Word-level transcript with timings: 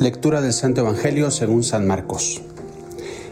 Lectura 0.00 0.40
del 0.40 0.54
Santo 0.54 0.80
Evangelio 0.80 1.30
según 1.30 1.62
San 1.62 1.86
Marcos. 1.86 2.40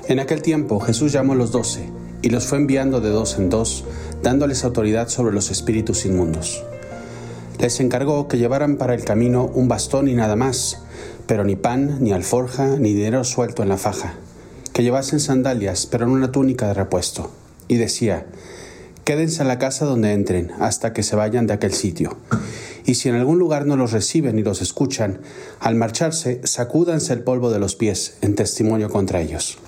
En 0.06 0.20
aquel 0.20 0.42
tiempo 0.42 0.78
Jesús 0.80 1.12
llamó 1.12 1.32
a 1.32 1.36
los 1.36 1.50
doce 1.50 1.88
y 2.20 2.28
los 2.28 2.44
fue 2.44 2.58
enviando 2.58 3.00
de 3.00 3.08
dos 3.08 3.38
en 3.38 3.48
dos, 3.48 3.86
dándoles 4.22 4.64
autoridad 4.64 5.08
sobre 5.08 5.34
los 5.34 5.50
espíritus 5.50 6.04
inmundos. 6.04 6.62
Les 7.58 7.80
encargó 7.80 8.28
que 8.28 8.36
llevaran 8.36 8.76
para 8.76 8.92
el 8.92 9.02
camino 9.02 9.46
un 9.46 9.66
bastón 9.66 10.08
y 10.08 10.14
nada 10.14 10.36
más, 10.36 10.82
pero 11.26 11.42
ni 11.42 11.56
pan, 11.56 12.04
ni 12.04 12.12
alforja, 12.12 12.76
ni 12.76 12.92
dinero 12.92 13.24
suelto 13.24 13.62
en 13.62 13.70
la 13.70 13.78
faja, 13.78 14.16
que 14.74 14.82
llevasen 14.82 15.20
sandalias, 15.20 15.86
pero 15.86 16.04
en 16.04 16.10
una 16.10 16.32
túnica 16.32 16.68
de 16.68 16.74
repuesto. 16.74 17.30
Y 17.66 17.76
decía, 17.76 18.26
Quédense 19.04 19.40
en 19.40 19.48
la 19.48 19.58
casa 19.58 19.86
donde 19.86 20.12
entren 20.12 20.52
hasta 20.60 20.92
que 20.92 21.02
se 21.02 21.16
vayan 21.16 21.46
de 21.46 21.54
aquel 21.54 21.72
sitio 21.72 22.18
y 22.88 22.94
si 22.94 23.10
en 23.10 23.16
algún 23.16 23.38
lugar 23.38 23.66
no 23.66 23.76
los 23.76 23.92
reciben 23.92 24.38
y 24.38 24.42
los 24.42 24.62
escuchan, 24.62 25.20
al 25.60 25.74
marcharse, 25.74 26.40
sacúdanse 26.44 27.12
el 27.12 27.22
polvo 27.22 27.50
de 27.50 27.58
los 27.58 27.76
pies 27.76 28.16
en 28.22 28.34
testimonio 28.34 28.88
contra 28.88 29.20
ellos. 29.20 29.58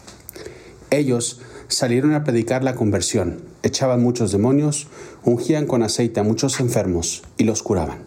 Ellos 0.88 1.38
salieron 1.68 2.14
a 2.14 2.24
predicar 2.24 2.64
la 2.64 2.74
conversión, 2.74 3.42
echaban 3.62 4.02
muchos 4.02 4.32
demonios, 4.32 4.86
ungían 5.22 5.66
con 5.66 5.82
aceite 5.82 6.20
a 6.20 6.22
muchos 6.22 6.60
enfermos 6.60 7.22
y 7.36 7.44
los 7.44 7.62
curaban. 7.62 7.98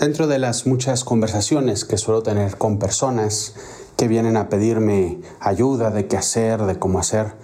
Dentro 0.00 0.28
de 0.28 0.38
las 0.38 0.66
muchas 0.66 1.04
conversaciones 1.04 1.84
que 1.84 1.98
suelo 1.98 2.22
tener 2.22 2.56
con 2.56 2.78
personas 2.78 3.54
que 3.98 4.08
vienen 4.08 4.38
a 4.38 4.48
pedirme 4.48 5.20
ayuda 5.40 5.90
de 5.90 6.06
qué 6.06 6.16
hacer, 6.16 6.62
de 6.62 6.78
cómo 6.78 7.00
hacer, 7.00 7.34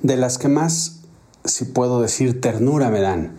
de 0.00 0.16
las 0.16 0.38
que 0.38 0.48
más, 0.48 1.02
si 1.44 1.66
puedo 1.66 2.00
decir, 2.00 2.40
ternura 2.40 2.88
me 2.88 3.02
dan, 3.02 3.36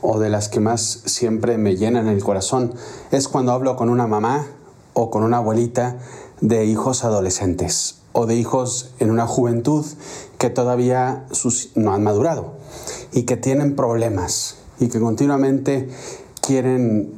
o 0.00 0.18
de 0.18 0.30
las 0.30 0.48
que 0.48 0.60
más 0.60 1.02
siempre 1.06 1.58
me 1.58 1.76
llenan 1.76 2.08
el 2.08 2.22
corazón 2.22 2.74
es 3.10 3.28
cuando 3.28 3.52
hablo 3.52 3.76
con 3.76 3.90
una 3.90 4.06
mamá 4.06 4.46
o 4.92 5.10
con 5.10 5.22
una 5.22 5.38
abuelita 5.38 5.98
de 6.40 6.64
hijos 6.64 7.04
adolescentes 7.04 7.98
o 8.12 8.26
de 8.26 8.36
hijos 8.36 8.90
en 8.98 9.10
una 9.10 9.26
juventud 9.26 9.84
que 10.38 10.50
todavía 10.50 11.26
no 11.74 11.92
han 11.92 12.02
madurado 12.02 12.54
y 13.12 13.22
que 13.22 13.36
tienen 13.36 13.76
problemas 13.76 14.56
y 14.80 14.88
que 14.88 15.00
continuamente 15.00 15.88
quieren, 16.40 17.12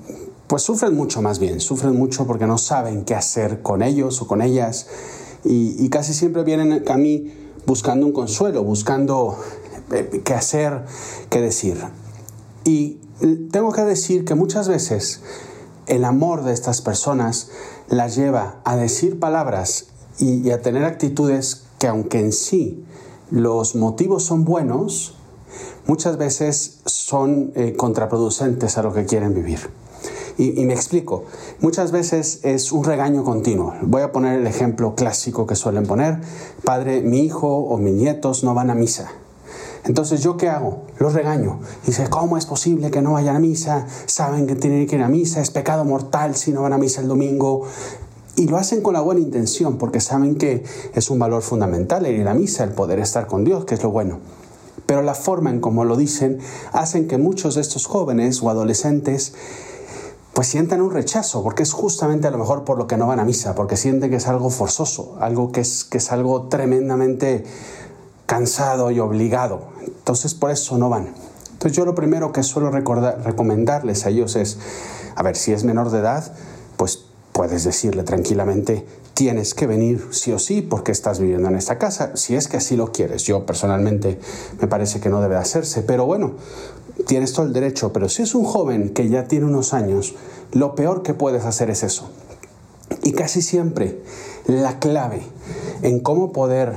pues 0.46 0.62
sufren 0.62 0.94
mucho 0.94 1.22
más 1.22 1.38
bien, 1.38 1.60
sufren 1.60 1.96
mucho 1.96 2.26
porque 2.26 2.46
no 2.46 2.58
saben 2.58 3.04
qué 3.04 3.14
hacer 3.14 3.62
con 3.62 3.82
ellos 3.82 4.20
o 4.22 4.26
con 4.26 4.42
ellas 4.42 4.86
y, 5.44 5.88
casi 5.88 6.12
siempre 6.12 6.42
vienen 6.44 6.84
a 6.88 6.96
mí 6.96 7.32
buscando 7.66 8.04
un 8.06 8.12
consuelo, 8.12 8.62
buscando 8.62 9.38
eh, 9.90 10.20
qué 10.22 10.34
hacer, 10.34 10.84
qué 11.30 11.40
decir. 11.40 11.78
Y 12.64 12.98
tengo 13.50 13.72
que 13.72 13.82
decir 13.82 14.24
que 14.24 14.34
muchas 14.34 14.68
veces 14.68 15.20
el 15.86 16.04
amor 16.04 16.44
de 16.44 16.52
estas 16.52 16.82
personas 16.82 17.50
las 17.88 18.16
lleva 18.16 18.60
a 18.64 18.76
decir 18.76 19.18
palabras 19.18 19.86
y, 20.18 20.50
a 20.50 20.62
tener 20.62 20.84
actitudes 20.84 21.64
que 21.78 21.88
aunque 21.88 22.20
en 22.20 22.32
sí 22.32 22.84
los 23.30 23.74
motivos 23.74 24.24
son 24.24 24.44
buenos, 24.44 25.14
muchas 25.86 26.16
veces 26.16 26.80
son 26.84 27.52
eh, 27.54 27.74
contraproducentes 27.76 28.76
a 28.78 28.82
lo 28.82 28.92
que 28.92 29.06
quieren 29.06 29.34
vivir. 29.34 29.60
y, 30.38 30.64
me 30.64 30.72
explico, 30.72 31.24
muchas 31.60 31.92
veces 31.92 32.40
es 32.44 32.72
un 32.72 32.84
regaño 32.84 33.24
continuo. 33.24 33.74
Voy 33.82 34.02
a 34.02 34.10
poner 34.10 34.38
el 34.38 34.46
ejemplo 34.46 34.94
clásico 34.94 35.46
que 35.46 35.54
suelen 35.54 35.86
poner. 35.86 36.20
Padre, 36.64 37.02
mi 37.02 37.20
hijo 37.20 37.48
o 37.48 37.76
mis 37.76 37.92
nietos 37.92 38.42
no 38.42 38.54
van 38.54 38.70
a 38.70 38.74
misa. 38.74 39.10
Entonces, 39.84 40.22
¿yo 40.22 40.36
qué 40.36 40.48
hago? 40.48 40.82
Los 40.98 41.14
regaño. 41.14 41.60
Dice, 41.86 42.08
¿cómo 42.08 42.36
es 42.36 42.46
posible 42.46 42.90
que 42.90 43.00
no 43.00 43.12
vayan 43.12 43.36
a 43.36 43.38
misa? 43.40 43.86
Saben 44.06 44.46
que 44.46 44.54
tienen 44.54 44.86
que 44.86 44.96
ir 44.96 45.02
a 45.02 45.08
misa, 45.08 45.40
es 45.40 45.50
pecado 45.50 45.84
mortal 45.84 46.36
si 46.36 46.52
no 46.52 46.62
van 46.62 46.72
a 46.72 46.78
misa 46.78 47.00
el 47.00 47.08
domingo. 47.08 47.66
Y 48.36 48.46
lo 48.46 48.56
hacen 48.56 48.82
con 48.82 48.94
la 48.94 49.00
buena 49.00 49.20
intención, 49.20 49.78
porque 49.78 50.00
saben 50.00 50.36
que 50.36 50.64
es 50.94 51.10
un 51.10 51.18
valor 51.18 51.42
fundamental 51.42 52.06
el 52.06 52.20
ir 52.20 52.28
a 52.28 52.34
misa, 52.34 52.64
el 52.64 52.70
poder 52.70 52.98
estar 52.98 53.26
con 53.26 53.44
Dios, 53.44 53.64
que 53.64 53.74
es 53.74 53.82
lo 53.82 53.90
bueno. 53.90 54.18
Pero 54.86 55.02
la 55.02 55.14
forma 55.14 55.50
en 55.50 55.60
cómo 55.60 55.84
lo 55.84 55.96
dicen 55.96 56.38
hacen 56.72 57.06
que 57.06 57.18
muchos 57.18 57.54
de 57.54 57.60
estos 57.60 57.86
jóvenes 57.86 58.42
o 58.42 58.50
adolescentes 58.50 59.34
pues 60.32 60.46
sientan 60.46 60.80
un 60.80 60.90
rechazo, 60.90 61.42
porque 61.42 61.62
es 61.62 61.72
justamente 61.72 62.28
a 62.28 62.30
lo 62.30 62.38
mejor 62.38 62.64
por 62.64 62.78
lo 62.78 62.86
que 62.86 62.96
no 62.96 63.06
van 63.06 63.18
a 63.20 63.24
misa, 63.24 63.54
porque 63.54 63.76
sienten 63.76 64.10
que 64.10 64.16
es 64.16 64.28
algo 64.28 64.48
forzoso, 64.50 65.16
algo 65.20 65.52
que 65.52 65.60
es, 65.60 65.84
que 65.84 65.98
es 65.98 66.12
algo 66.12 66.44
tremendamente 66.48 67.44
cansado 68.30 68.92
y 68.92 69.00
obligado. 69.00 69.70
Entonces 69.84 70.34
por 70.34 70.52
eso 70.52 70.78
no 70.78 70.88
van. 70.88 71.12
Entonces 71.50 71.76
yo 71.76 71.84
lo 71.84 71.96
primero 71.96 72.30
que 72.32 72.44
suelo 72.44 72.70
recomendarles 72.70 74.06
a 74.06 74.10
ellos 74.10 74.36
es, 74.36 74.56
a 75.16 75.24
ver, 75.24 75.34
si 75.34 75.52
es 75.52 75.64
menor 75.64 75.90
de 75.90 75.98
edad, 75.98 76.32
pues 76.76 77.06
puedes 77.32 77.64
decirle 77.64 78.04
tranquilamente, 78.04 78.86
tienes 79.14 79.52
que 79.52 79.66
venir 79.66 80.06
sí 80.12 80.30
o 80.30 80.38
sí 80.38 80.62
porque 80.62 80.92
estás 80.92 81.18
viviendo 81.18 81.48
en 81.48 81.56
esta 81.56 81.76
casa, 81.76 82.16
si 82.16 82.36
es 82.36 82.46
que 82.46 82.58
así 82.58 82.76
lo 82.76 82.92
quieres. 82.92 83.24
Yo 83.24 83.44
personalmente 83.46 84.20
me 84.60 84.68
parece 84.68 85.00
que 85.00 85.08
no 85.08 85.20
debe 85.20 85.34
hacerse, 85.34 85.82
pero 85.82 86.06
bueno, 86.06 86.34
tienes 87.08 87.32
todo 87.32 87.46
el 87.46 87.52
derecho, 87.52 87.92
pero 87.92 88.08
si 88.08 88.22
es 88.22 88.36
un 88.36 88.44
joven 88.44 88.90
que 88.94 89.08
ya 89.08 89.24
tiene 89.24 89.46
unos 89.46 89.74
años, 89.74 90.14
lo 90.52 90.76
peor 90.76 91.02
que 91.02 91.14
puedes 91.14 91.44
hacer 91.44 91.68
es 91.68 91.82
eso. 91.82 92.08
Y 93.02 93.10
casi 93.10 93.42
siempre 93.42 94.02
la 94.46 94.78
clave 94.78 95.22
en 95.82 96.00
cómo 96.00 96.32
poder 96.32 96.74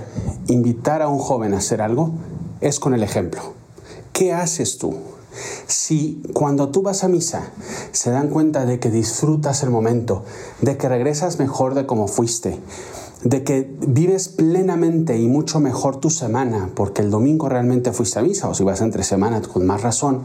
invitar 0.48 1.02
a 1.02 1.08
un 1.08 1.20
joven 1.20 1.54
a 1.54 1.58
hacer 1.58 1.82
algo 1.82 2.12
es 2.62 2.80
con 2.80 2.94
el 2.94 3.04
ejemplo. 3.04 3.42
¿Qué 4.12 4.34
haces 4.34 4.78
tú? 4.78 4.96
Si 5.68 6.22
cuando 6.34 6.70
tú 6.70 6.84
vas 6.84 7.04
a 7.04 7.08
misa 7.08 7.52
se 7.92 8.12
dan 8.12 8.30
cuenta 8.30 8.66
de 8.66 8.80
que 8.80 8.92
disfrutas 8.92 9.64
el 9.64 9.72
momento, 9.72 10.24
de 10.62 10.78
que 10.78 10.88
regresas 10.88 11.40
mejor 11.40 11.74
de 11.74 11.86
como 11.86 12.08
fuiste, 12.08 12.60
de 13.24 13.44
que 13.44 13.76
vives 13.88 14.28
plenamente 14.28 15.18
y 15.18 15.28
mucho 15.28 15.60
mejor 15.60 16.00
tu 16.00 16.10
semana, 16.10 16.70
porque 16.76 17.02
el 17.02 17.10
domingo 17.10 17.50
realmente 17.50 17.94
fuiste 17.94 18.20
a 18.20 18.22
misa, 18.22 18.50
o 18.50 18.54
si 18.54 18.64
vas 18.64 18.82
entre 18.82 19.04
semanas 19.04 19.48
con 19.48 19.66
más 19.66 19.82
razón, 19.82 20.24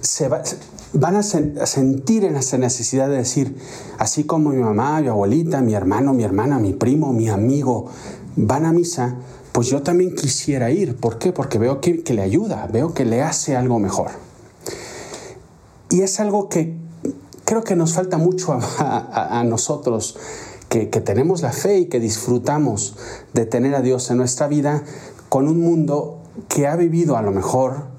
se 0.00 0.28
van 0.92 1.16
a, 1.16 1.22
sentir 1.22 2.24
en 2.24 2.36
esa 2.36 2.58
necesidad 2.58 3.08
de 3.08 3.16
decir, 3.16 3.56
así 3.98 4.24
como 4.24 4.50
mi 4.50 4.62
mamá, 4.62 5.00
mi 5.00 5.08
abuelita, 5.08 5.60
mi 5.60 5.74
hermano, 5.74 6.12
mi 6.12 6.24
hermana, 6.24 6.58
mi 6.58 6.72
primo, 6.72 7.12
mi 7.12 7.28
amigo 7.28 7.86
van 8.36 8.64
a 8.64 8.72
misa, 8.72 9.16
pues 9.52 9.68
yo 9.68 9.82
también 9.82 10.14
quisiera 10.14 10.70
ir. 10.70 10.96
¿Por 10.96 11.18
qué? 11.18 11.32
Porque 11.32 11.58
veo 11.58 11.80
que, 11.80 12.02
le 12.14 12.22
ayuda, 12.22 12.68
veo 12.72 12.94
que 12.94 13.04
le 13.04 13.22
hace 13.22 13.56
algo 13.56 13.78
mejor. 13.78 14.10
Y 15.90 16.02
es 16.02 16.20
algo 16.20 16.48
que 16.48 16.76
creo 17.44 17.64
que 17.64 17.76
nos 17.76 17.92
falta 17.92 18.16
mucho 18.16 18.58
a, 18.78 19.42
nosotros, 19.44 20.18
que, 20.68 20.88
que 20.88 21.00
tenemos 21.00 21.42
la 21.42 21.52
fe 21.52 21.78
y 21.80 21.86
que 21.86 22.00
disfrutamos 22.00 22.96
de 23.34 23.44
tener 23.44 23.74
a 23.74 23.82
Dios 23.82 24.10
en 24.10 24.16
nuestra 24.16 24.46
vida 24.46 24.84
con 25.28 25.48
un 25.48 25.60
mundo 25.60 26.18
que 26.48 26.66
ha 26.66 26.76
vivido 26.76 27.16
a 27.16 27.22
lo 27.22 27.32
mejor 27.32 27.90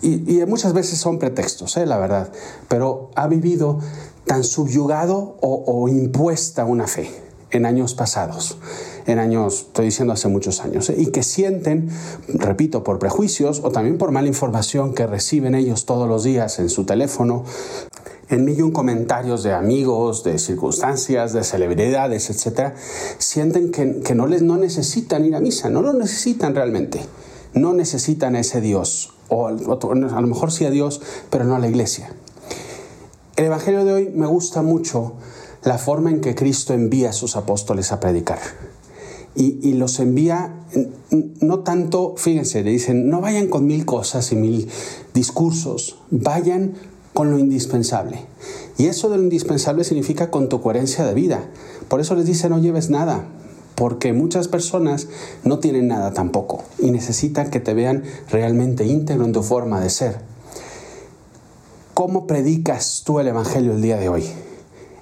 y, 0.00 0.44
muchas 0.46 0.72
veces 0.74 0.98
son 0.98 1.18
pretextos, 1.18 1.76
¿eh? 1.76 1.84
la 1.84 1.98
verdad, 1.98 2.30
pero 2.68 3.10
ha 3.16 3.26
vivido 3.26 3.80
tan 4.26 4.44
subyugado 4.44 5.36
o, 5.40 5.88
impuesta 5.88 6.64
una 6.64 6.86
fe 6.86 7.10
en 7.50 7.66
años 7.66 7.94
pasados, 7.94 8.58
en 9.06 9.18
años, 9.18 9.66
estoy 9.68 9.86
diciendo 9.86 10.12
hace 10.12 10.28
muchos 10.28 10.60
años, 10.60 10.90
¿eh? 10.90 10.96
y 10.98 11.06
que 11.06 11.22
sienten, 11.22 11.88
repito, 12.28 12.84
por 12.84 12.98
prejuicios 12.98 13.62
o 13.64 13.70
también 13.70 13.98
por 13.98 14.12
mala 14.12 14.28
información 14.28 14.94
que 14.94 15.06
reciben 15.06 15.54
ellos 15.54 15.86
todos 15.86 16.08
los 16.08 16.22
días 16.24 16.58
en 16.58 16.68
su 16.68 16.84
teléfono, 16.84 17.44
en 18.28 18.44
millón 18.44 18.70
comentarios 18.70 19.42
de 19.42 19.54
amigos, 19.54 20.22
de 20.22 20.38
circunstancias, 20.38 21.32
de 21.32 21.42
celebridades, 21.42 22.28
etc., 22.28 22.74
sienten 23.16 23.72
que, 23.72 24.00
que 24.00 24.14
no, 24.14 24.26
les, 24.26 24.42
no 24.42 24.58
necesitan 24.58 25.24
ir 25.24 25.34
a 25.34 25.40
misa, 25.40 25.70
no 25.70 25.80
lo 25.80 25.94
necesitan 25.94 26.54
realmente, 26.54 27.00
no 27.54 27.72
necesitan 27.72 28.36
ese 28.36 28.60
Dios 28.60 29.14
o 29.28 29.46
a 29.46 29.52
lo 29.52 30.26
mejor 30.26 30.52
sí 30.52 30.64
a 30.64 30.70
Dios, 30.70 31.00
pero 31.30 31.44
no 31.44 31.54
a 31.54 31.58
la 31.58 31.68
iglesia. 31.68 32.12
El 33.36 33.44
Evangelio 33.44 33.84
de 33.84 33.92
hoy 33.92 34.10
me 34.12 34.26
gusta 34.26 34.62
mucho 34.62 35.12
la 35.62 35.78
forma 35.78 36.10
en 36.10 36.20
que 36.20 36.34
Cristo 36.34 36.74
envía 36.74 37.10
a 37.10 37.12
sus 37.12 37.36
apóstoles 37.36 37.92
a 37.92 38.00
predicar. 38.00 38.40
Y, 39.34 39.74
los 39.74 40.00
envía 40.00 40.64
no 41.40 41.60
tanto, 41.60 42.14
fíjense, 42.16 42.64
le 42.64 42.72
dicen, 42.72 43.08
no 43.08 43.20
vayan 43.20 43.46
con 43.46 43.66
mil 43.66 43.84
cosas 43.84 44.32
y 44.32 44.36
mil 44.36 44.68
discursos, 45.14 45.96
vayan 46.10 46.74
con 47.14 47.30
lo 47.30 47.38
indispensable. 47.38 48.26
Y 48.78 48.86
eso 48.86 49.08
de 49.08 49.16
lo 49.16 49.22
indispensable 49.22 49.84
significa 49.84 50.32
con 50.32 50.48
tu 50.48 50.60
coherencia 50.60 51.04
de 51.04 51.14
vida. 51.14 51.48
Por 51.86 52.00
eso 52.00 52.16
les 52.16 52.26
dice, 52.26 52.48
no 52.48 52.58
lleves 52.58 52.90
nada, 52.90 53.28
porque 53.78 54.12
muchas 54.12 54.48
personas 54.48 55.06
no 55.44 55.60
tienen 55.60 55.86
nada 55.86 56.12
tampoco 56.12 56.64
y 56.80 56.90
necesitan 56.90 57.48
que 57.48 57.60
te 57.60 57.74
vean 57.74 58.02
realmente 58.28 58.84
íntegro 58.84 59.24
en 59.24 59.32
tu 59.32 59.44
forma 59.44 59.80
de 59.80 59.88
ser. 59.88 60.18
¿Cómo 61.94 62.26
predicas 62.26 63.02
tú 63.06 63.20
el 63.20 63.28
Evangelio 63.28 63.72
el 63.72 63.80
día 63.80 63.96
de 63.96 64.08
hoy? 64.08 64.24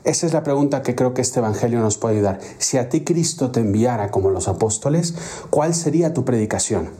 Esa 0.04 0.26
es 0.26 0.34
la 0.34 0.42
pregunta 0.42 0.82
que 0.82 0.94
creo 0.94 1.14
que 1.14 1.22
este 1.22 1.40
Evangelio 1.40 1.80
nos 1.80 1.96
puede 1.96 2.16
ayudar. 2.16 2.38
Si 2.58 2.76
a 2.76 2.90
ti 2.90 3.02
Cristo 3.02 3.50
te 3.50 3.60
enviara 3.60 4.10
como 4.10 4.30
los 4.30 4.46
apóstoles, 4.46 5.14
¿cuál 5.48 5.74
sería 5.74 6.12
tu 6.12 6.26
predicación? 6.26 6.90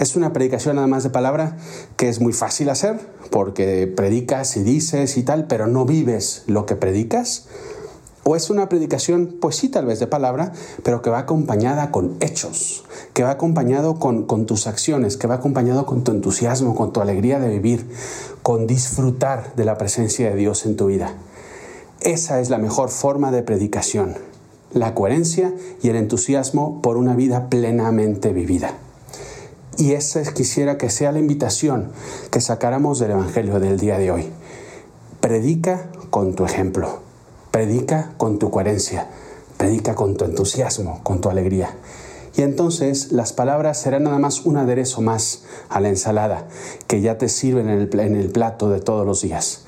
¿Es 0.00 0.16
una 0.16 0.32
predicación 0.32 0.76
nada 0.76 0.88
más 0.88 1.04
de 1.04 1.10
palabra 1.10 1.56
que 1.96 2.08
es 2.08 2.20
muy 2.20 2.32
fácil 2.32 2.68
hacer 2.70 2.98
porque 3.30 3.86
predicas 3.86 4.56
y 4.56 4.64
dices 4.64 5.16
y 5.16 5.22
tal, 5.22 5.46
pero 5.46 5.68
no 5.68 5.86
vives 5.86 6.42
lo 6.48 6.66
que 6.66 6.74
predicas? 6.74 7.46
O 8.30 8.36
es 8.36 8.48
una 8.48 8.68
predicación, 8.68 9.38
pues 9.40 9.56
sí, 9.56 9.70
tal 9.70 9.86
vez 9.86 9.98
de 9.98 10.06
palabra, 10.06 10.52
pero 10.84 11.02
que 11.02 11.10
va 11.10 11.18
acompañada 11.18 11.90
con 11.90 12.16
hechos, 12.20 12.84
que 13.12 13.24
va 13.24 13.32
acompañado 13.32 13.98
con, 13.98 14.46
tus 14.46 14.68
acciones, 14.68 15.16
que 15.16 15.26
va 15.26 15.34
acompañado 15.34 15.84
con 15.84 16.04
tu 16.04 16.12
entusiasmo, 16.12 16.76
con 16.76 16.92
tu 16.92 17.00
alegría 17.00 17.40
de 17.40 17.48
vivir, 17.48 17.90
con 18.44 18.68
disfrutar 18.68 19.52
de 19.56 19.64
la 19.64 19.76
presencia 19.78 20.30
de 20.30 20.36
Dios 20.36 20.64
en 20.64 20.76
tu 20.76 20.86
vida. 20.86 21.12
Esa 22.02 22.38
es 22.38 22.50
la 22.50 22.58
mejor 22.58 22.90
forma 22.90 23.32
de 23.32 23.42
predicación, 23.42 24.14
la 24.72 24.94
coherencia 24.94 25.52
y 25.82 25.88
el 25.88 25.96
entusiasmo 25.96 26.80
por 26.82 26.98
una 26.98 27.16
vida 27.16 27.48
plenamente 27.48 28.32
vivida. 28.32 28.74
Y 29.76 29.94
esa 29.94 30.22
quisiera 30.32 30.78
que 30.78 30.88
sea 30.88 31.10
la 31.10 31.18
invitación 31.18 31.90
que 32.30 32.40
sacáramos 32.40 33.00
del 33.00 33.10
Evangelio 33.10 33.58
del 33.58 33.80
día 33.80 33.98
de 33.98 34.12
hoy. 34.12 34.28
Predica 35.20 35.90
con 36.10 36.36
tu 36.36 36.44
ejemplo, 36.44 37.09
predica 37.50 38.12
con 38.16 38.38
tu 38.38 38.50
coherencia, 38.50 39.08
predica 39.56 39.94
con 39.94 40.16
tu 40.16 40.24
entusiasmo, 40.24 41.00
con 41.02 41.20
tu 41.20 41.28
alegría. 41.28 41.76
Y 42.36 42.42
entonces 42.42 43.12
las 43.12 43.32
palabras 43.32 43.80
serán 43.80 44.04
nada 44.04 44.18
más 44.18 44.46
un 44.46 44.56
aderezo 44.56 45.00
más 45.00 45.42
a 45.68 45.80
la 45.80 45.88
ensalada 45.88 46.46
que 46.86 47.00
ya 47.00 47.18
te 47.18 47.28
sirven 47.28 47.68
en 47.68 47.80
el, 47.80 48.00
en 48.00 48.16
el 48.16 48.30
plato 48.30 48.68
de 48.70 48.80
todos 48.80 49.04
los 49.04 49.22
días. 49.22 49.64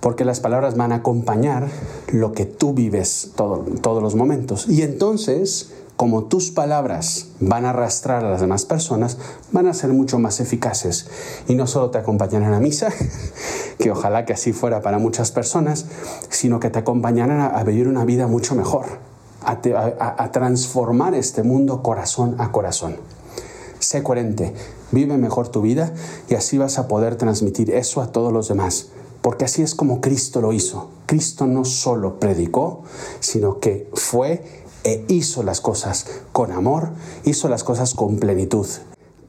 Porque 0.00 0.24
las 0.24 0.40
palabras 0.40 0.76
van 0.76 0.90
a 0.90 0.96
acompañar 0.96 1.68
lo 2.08 2.32
que 2.32 2.44
tú 2.44 2.74
vives 2.74 3.30
todos 3.36 4.02
los 4.02 4.16
momentos. 4.16 4.68
Y 4.68 4.82
entonces 4.82 5.70
como 6.02 6.24
tus 6.24 6.50
palabras 6.50 7.28
van 7.38 7.64
a 7.64 7.70
arrastrar 7.70 8.24
a 8.24 8.30
las 8.32 8.40
demás 8.40 8.64
personas, 8.64 9.18
van 9.52 9.68
a 9.68 9.72
ser 9.72 9.92
mucho 9.92 10.18
más 10.18 10.40
eficaces. 10.40 11.06
Y 11.46 11.54
no 11.54 11.68
solo 11.68 11.90
te 11.90 11.98
acompañarán 11.98 12.54
a 12.54 12.58
misa, 12.58 12.88
que 13.78 13.92
ojalá 13.92 14.24
que 14.24 14.32
así 14.32 14.52
fuera 14.52 14.82
para 14.82 14.98
muchas 14.98 15.30
personas, 15.30 15.86
sino 16.28 16.58
que 16.58 16.70
te 16.70 16.80
acompañarán 16.80 17.40
a, 17.54 17.62
vivir 17.62 17.86
una 17.86 18.04
vida 18.04 18.26
mucho 18.26 18.56
mejor, 18.56 18.86
a, 19.44 19.60
a 20.18 20.32
transformar 20.32 21.14
este 21.14 21.44
mundo 21.44 21.84
corazón 21.84 22.34
a 22.40 22.50
corazón. 22.50 22.96
Sé 23.78 24.02
coherente, 24.02 24.54
vive 24.90 25.16
mejor 25.18 25.50
tu 25.50 25.62
vida 25.62 25.92
y 26.28 26.34
así 26.34 26.58
vas 26.58 26.80
a 26.80 26.88
poder 26.88 27.14
transmitir 27.14 27.70
eso 27.70 28.00
a 28.00 28.10
todos 28.10 28.32
los 28.32 28.48
demás. 28.48 28.88
Porque 29.20 29.44
así 29.44 29.62
es 29.62 29.76
como 29.76 30.00
Cristo 30.00 30.40
lo 30.40 30.52
hizo. 30.52 30.90
Cristo 31.06 31.46
no 31.46 31.64
solo 31.64 32.18
predicó, 32.18 32.82
sino 33.20 33.60
que 33.60 33.88
fue 33.94 34.61
e 34.84 35.04
hizo 35.08 35.42
las 35.42 35.60
cosas 35.60 36.06
con 36.32 36.52
amor, 36.52 36.90
hizo 37.24 37.48
las 37.48 37.64
cosas 37.64 37.94
con 37.94 38.18
plenitud. 38.18 38.66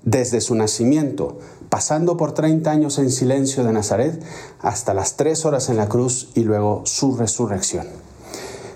Desde 0.04 0.42
su 0.42 0.56
nacimiento, 0.56 1.40
pasando 1.70 2.18
por 2.18 2.34
30 2.34 2.70
años 2.70 3.00
en 3.00 3.10
silencio 3.10 3.64
de 3.64 3.74
Nazaret, 3.74 4.22
hasta 4.60 4.94
las 4.94 5.16
3 5.16 5.46
horas 5.46 5.70
en 5.70 5.78
la 5.78 5.88
cruz 5.88 6.30
y 6.36 6.42
luego 6.42 6.82
su 6.86 7.16
resurrección. 7.16 7.88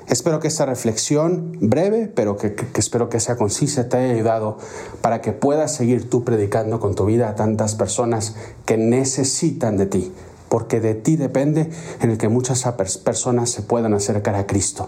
Espero 0.08 0.40
que 0.40 0.48
esta 0.48 0.66
reflexión 0.66 1.58
breve, 1.60 2.08
pero 2.08 2.38
que, 2.38 2.56
espero 2.76 3.10
que 3.10 3.20
sea 3.20 3.36
concisa, 3.36 3.90
te 3.90 3.98
haya 3.98 4.14
ayudado 4.14 4.58
para 5.02 5.20
que 5.20 5.34
puedas 5.34 5.76
seguir 5.76 6.10
tú 6.10 6.24
predicando 6.24 6.80
con 6.80 6.96
tu 6.96 7.06
vida 7.06 7.28
a 7.28 7.36
tantas 7.36 7.76
personas 7.76 8.36
que 8.66 8.78
necesitan 8.78 9.76
de 9.76 9.86
ti, 9.86 10.14
porque 10.48 10.80
de 10.80 10.96
ti 10.96 11.18
depende 11.18 11.70
en 12.00 12.10
el 12.10 12.18
que 12.18 12.30
muchas 12.30 12.64
personas 13.04 13.50
se 13.50 13.64
puedan 13.64 13.94
acercar 13.94 14.36
a 14.36 14.48
Cristo. 14.48 14.88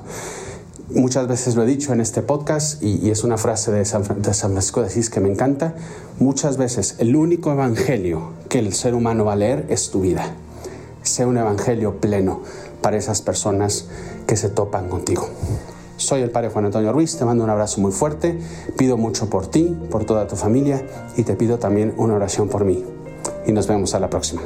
Muchas 0.91 1.27
veces 1.27 1.55
lo 1.55 1.61
he 1.61 1.67
dicho 1.67 1.93
en 1.93 2.01
este 2.01 2.23
podcast 2.23 2.81
y, 2.81 3.11
es 3.11 3.23
una 3.23 3.37
frase 3.37 3.71
de 3.71 3.85
San, 3.85 4.03
Francisco 4.05 4.81
de 4.81 4.87
Asís 4.87 5.11
que 5.11 5.19
me 5.19 5.29
encanta. 5.29 5.75
Muchas 6.17 6.57
veces 6.57 6.95
el 6.97 7.15
único 7.15 7.51
evangelio 7.51 8.31
que 8.49 8.57
el 8.57 8.73
ser 8.73 8.95
humano 8.95 9.23
va 9.23 9.33
a 9.33 9.35
leer 9.35 9.67
es 9.69 9.91
tu 9.91 10.01
vida. 10.01 10.25
Sea 11.03 11.27
un 11.27 11.37
evangelio 11.37 12.01
pleno 12.01 12.41
para 12.81 12.97
esas 12.97 13.21
personas 13.21 13.85
que 14.25 14.35
se 14.35 14.49
topan 14.49 14.89
contigo. 14.89 15.29
Soy 15.97 16.21
el 16.21 16.31
Padre 16.31 16.49
Juan 16.49 16.65
Antonio 16.65 16.91
Ruiz, 16.91 17.17
te 17.17 17.23
mando 17.23 17.43
un 17.43 17.51
abrazo 17.51 17.81
muy 17.81 17.91
fuerte, 17.91 18.39
pido 18.75 18.97
mucho 18.97 19.29
por 19.29 19.45
ti, 19.45 19.77
por 19.91 20.05
toda 20.05 20.27
tu 20.27 20.35
familia 20.35 20.83
y 21.15 21.21
te 21.21 21.35
pido 21.35 21.59
también 21.59 21.93
una 21.97 22.15
oración 22.15 22.49
por 22.49 22.65
mí. 22.65 22.83
Y 23.45 23.51
nos 23.51 23.67
vemos 23.67 23.93
a 23.93 23.99
la 23.99 24.09
próxima. 24.09 24.41